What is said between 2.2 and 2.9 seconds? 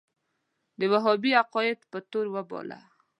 وباله.